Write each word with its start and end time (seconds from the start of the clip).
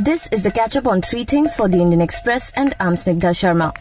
This 0.00 0.28
is 0.30 0.44
the 0.44 0.52
catch 0.52 0.76
up 0.76 0.86
on 0.86 1.02
three 1.02 1.24
things 1.24 1.56
for 1.56 1.66
the 1.66 1.78
Indian 1.78 2.00
Express, 2.00 2.52
and 2.54 2.72
I'm 2.78 2.94
Snigdha 2.94 3.34
Sharma. 3.34 3.74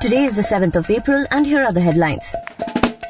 Today 0.00 0.22
is 0.22 0.36
the 0.36 0.42
7th 0.42 0.76
of 0.76 0.88
April, 0.88 1.26
and 1.32 1.44
here 1.44 1.64
are 1.64 1.72
the 1.72 1.80
headlines. 1.80 2.32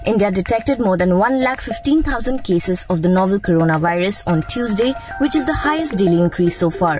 India 0.06 0.30
detected 0.30 0.80
more 0.80 0.96
than 0.96 1.10
1,15,000 1.10 2.42
cases 2.42 2.86
of 2.88 3.02
the 3.02 3.10
novel 3.10 3.38
coronavirus 3.38 4.26
on 4.26 4.42
Tuesday, 4.44 4.94
which 5.20 5.36
is 5.36 5.44
the 5.44 5.52
highest 5.52 5.98
daily 5.98 6.18
increase 6.18 6.56
so 6.56 6.70
far. 6.70 6.98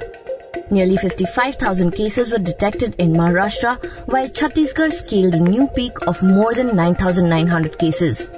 Nearly 0.70 0.98
55,000 0.98 1.90
cases 1.92 2.30
were 2.30 2.36
detected 2.36 2.94
in 2.96 3.14
Maharashtra, 3.14 3.82
while 4.08 4.28
Chhattisgarh 4.28 4.92
scaled 4.92 5.36
a 5.36 5.40
new 5.40 5.68
peak 5.68 6.06
of 6.06 6.22
more 6.22 6.52
than 6.52 6.76
9,900 6.76 7.78
cases. 7.78 8.28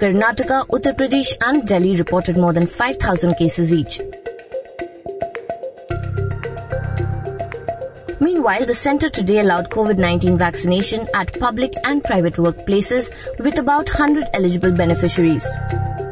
Karnataka, 0.00 0.66
Uttar 0.68 0.94
Pradesh, 0.96 1.34
and 1.42 1.68
Delhi 1.68 1.94
reported 1.94 2.38
more 2.38 2.54
than 2.54 2.66
5,000 2.66 3.34
cases 3.34 3.70
each. 3.70 4.00
Meanwhile, 8.18 8.64
the 8.64 8.74
centre 8.74 9.10
today 9.10 9.40
allowed 9.40 9.68
COVID 9.68 9.98
19 9.98 10.38
vaccination 10.38 11.06
at 11.14 11.38
public 11.38 11.74
and 11.84 12.02
private 12.02 12.34
workplaces 12.34 13.10
with 13.40 13.58
about 13.58 13.90
100 13.90 14.24
eligible 14.32 14.72
beneficiaries. 14.72 15.46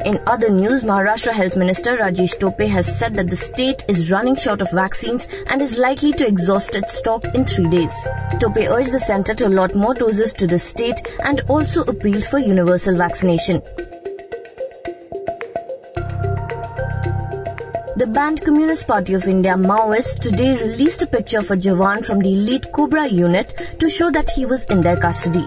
In 0.04 0.20
other 0.26 0.48
news, 0.48 0.82
Maharashtra 0.82 1.32
Health 1.32 1.56
Minister 1.56 1.96
Rajesh 1.96 2.38
Tope 2.38 2.60
has 2.60 2.98
said 2.98 3.14
that 3.14 3.28
the 3.28 3.36
state 3.36 3.82
is 3.88 4.12
running 4.12 4.36
short 4.36 4.60
of 4.62 4.70
vaccines 4.70 5.26
and 5.48 5.60
is 5.60 5.76
likely 5.76 6.12
to 6.12 6.26
exhaust 6.26 6.76
its 6.76 6.98
stock 6.98 7.24
in 7.34 7.44
three 7.44 7.68
days. 7.68 7.92
Tope 8.38 8.56
urged 8.56 8.92
the 8.92 9.00
centre 9.00 9.34
to 9.34 9.48
allot 9.48 9.74
more 9.74 9.94
doses 9.94 10.32
to 10.34 10.46
the 10.46 10.58
state 10.58 10.96
and 11.24 11.40
also 11.48 11.82
appealed 11.82 12.24
for 12.24 12.38
universal 12.38 12.96
vaccination. 12.96 13.60
The 17.98 18.06
banned 18.06 18.44
Communist 18.44 18.86
Party 18.86 19.14
of 19.14 19.26
India 19.26 19.54
Maoists 19.54 20.20
today 20.20 20.52
released 20.62 21.02
a 21.02 21.06
picture 21.08 21.40
of 21.40 21.50
a 21.50 21.56
Jawan 21.56 22.06
from 22.06 22.20
the 22.20 22.32
elite 22.32 22.70
Cobra 22.72 23.08
unit 23.08 23.52
to 23.80 23.90
show 23.90 24.08
that 24.12 24.30
he 24.30 24.46
was 24.46 24.64
in 24.66 24.82
their 24.82 24.96
custody. 24.96 25.44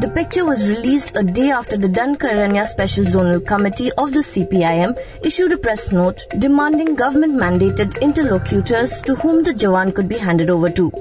The 0.00 0.12
picture 0.14 0.44
was 0.44 0.70
released 0.70 1.16
a 1.16 1.24
day 1.24 1.50
after 1.50 1.76
the 1.76 1.88
Dandakaranya 1.88 2.68
Special 2.68 3.04
Zonal 3.04 3.44
Committee 3.44 3.90
of 3.98 4.12
the 4.12 4.20
CPIM 4.20 4.96
issued 5.24 5.50
a 5.50 5.58
press 5.58 5.90
note 5.90 6.22
demanding 6.38 6.94
government 6.94 7.34
mandated 7.34 8.00
interlocutors 8.00 9.00
to 9.00 9.16
whom 9.16 9.42
the 9.42 9.52
Jawan 9.52 9.92
could 9.92 10.08
be 10.08 10.18
handed 10.18 10.50
over 10.50 10.70
to. 10.70 10.92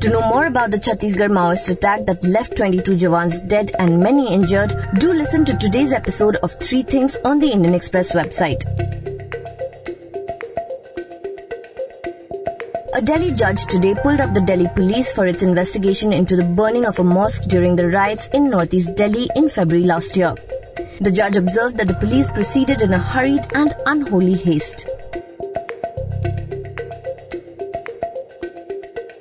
To 0.00 0.10
know 0.10 0.22
more 0.22 0.46
about 0.46 0.72
the 0.72 0.78
Chhattisgarh 0.78 1.30
Maoist 1.30 1.70
attack 1.70 2.04
that 2.06 2.24
left 2.24 2.56
22 2.56 2.96
Jawans 2.96 3.48
dead 3.48 3.70
and 3.78 4.00
many 4.00 4.34
injured, 4.34 4.74
do 4.98 5.12
listen 5.12 5.44
to 5.44 5.56
today's 5.56 5.92
episode 5.92 6.34
of 6.42 6.52
Three 6.54 6.82
Things 6.82 7.16
on 7.24 7.38
the 7.38 7.52
Indian 7.52 7.76
Express 7.76 8.10
website. 8.10 9.05
A 12.96 13.02
Delhi 13.02 13.30
judge 13.30 13.66
today 13.66 13.94
pulled 13.94 14.22
up 14.22 14.32
the 14.32 14.40
Delhi 14.40 14.68
police 14.74 15.12
for 15.12 15.26
its 15.26 15.42
investigation 15.42 16.14
into 16.14 16.34
the 16.34 16.42
burning 16.42 16.86
of 16.86 16.98
a 16.98 17.04
mosque 17.04 17.42
during 17.42 17.76
the 17.76 17.88
riots 17.88 18.28
in 18.28 18.48
northeast 18.48 18.96
Delhi 18.96 19.28
in 19.36 19.50
February 19.50 19.84
last 19.84 20.16
year. 20.16 20.34
The 21.02 21.10
judge 21.10 21.36
observed 21.36 21.76
that 21.76 21.88
the 21.88 22.00
police 22.00 22.26
proceeded 22.26 22.80
in 22.80 22.94
a 22.94 22.98
hurried 22.98 23.44
and 23.52 23.74
unholy 23.84 24.32
haste. 24.32 24.86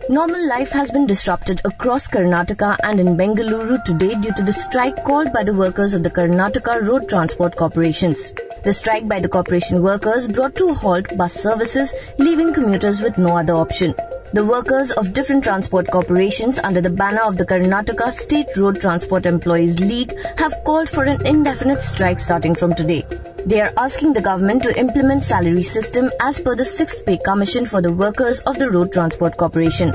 Normal 0.07 0.47
life 0.47 0.71
has 0.71 0.89
been 0.89 1.05
disrupted 1.05 1.59
across 1.65 2.07
Karnataka 2.07 2.77
and 2.81 3.01
in 3.01 3.17
Bengaluru 3.17 3.83
today 3.83 4.15
due 4.15 4.31
to 4.37 4.41
the 4.41 4.53
strike 4.53 5.03
called 5.03 5.33
by 5.33 5.43
the 5.43 5.53
workers 5.53 5.93
of 5.93 6.01
the 6.01 6.09
Karnataka 6.09 6.87
Road 6.87 7.09
Transport 7.09 7.57
Corporations. 7.57 8.31
The 8.63 8.73
strike 8.73 9.07
by 9.07 9.19
the 9.19 9.29
corporation 9.29 9.83
workers 9.83 10.27
brought 10.27 10.55
to 10.55 10.69
a 10.69 10.73
halt 10.73 11.17
bus 11.17 11.33
services, 11.33 11.93
leaving 12.17 12.53
commuters 12.53 13.01
with 13.01 13.17
no 13.17 13.37
other 13.37 13.53
option. 13.53 13.93
The 14.33 14.43
workers 14.43 14.91
of 14.91 15.13
different 15.13 15.43
transport 15.43 15.87
corporations 15.91 16.59
under 16.59 16.81
the 16.81 16.89
banner 16.89 17.21
of 17.21 17.37
the 17.37 17.45
Karnataka 17.45 18.11
State 18.11 18.47
Road 18.57 18.81
Transport 18.81 19.25
Employees 19.25 19.79
League 19.79 20.13
have 20.37 20.55
called 20.65 20.89
for 20.89 21.03
an 21.03 21.25
indefinite 21.25 21.81
strike 21.81 22.19
starting 22.19 22.55
from 22.55 22.73
today. 22.73 23.03
They 23.45 23.61
are 23.61 23.71
asking 23.77 24.13
the 24.13 24.21
government 24.21 24.63
to 24.63 24.77
implement 24.79 25.23
salary 25.23 25.61
system 25.61 26.09
as 26.19 26.39
per 26.39 26.55
the 26.55 26.63
6th 26.63 27.05
pay 27.05 27.19
commission 27.19 27.67
for 27.67 27.81
the 27.81 27.93
workers 27.93 28.39
of 28.41 28.57
the 28.57 28.71
Road 28.71 28.91
Transport 28.91 29.37
Corporation. 29.37 29.93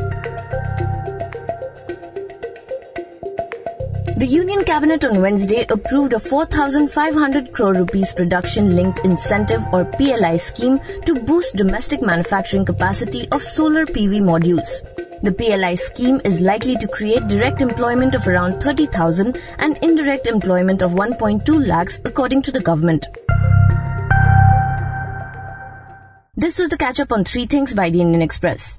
The 4.21 4.27
Union 4.27 4.65
Cabinet 4.65 5.03
on 5.03 5.23
Wednesday 5.23 5.65
approved 5.71 6.13
a 6.13 6.21
4,500 6.21 7.55
crore 7.55 7.73
rupees 7.73 8.13
production 8.13 8.77
linked 8.77 9.03
incentive 9.03 9.63
or 9.73 9.87
PLI 9.87 10.37
scheme 10.37 10.79
to 11.07 11.15
boost 11.15 11.57
domestic 11.57 12.03
manufacturing 12.03 12.67
capacity 12.67 13.27
of 13.33 13.43
solar 13.43 13.87
PV 13.87 14.21
modules. 14.21 14.69
The 15.23 15.33
PLI 15.33 15.75
scheme 15.75 16.21
is 16.23 16.43
likely 16.43 16.77
to 16.77 16.87
create 16.89 17.29
direct 17.29 17.63
employment 17.63 18.15
of 18.15 18.29
around 18.29 18.61
30,000 18.61 19.39
and 19.57 19.79
indirect 19.79 20.27
employment 20.27 20.83
of 20.83 20.91
1.2 20.91 21.67
lakhs 21.67 21.99
according 22.05 22.43
to 22.43 22.53
the 22.53 22.61
government. 22.61 23.07
This 26.37 26.59
was 26.59 26.69
the 26.69 26.77
catch 26.77 27.01
up 27.01 27.11
on 27.11 27.25
three 27.25 27.47
things 27.47 27.73
by 27.73 27.89
the 27.89 28.03
Indian 28.03 28.21
Express. 28.21 28.79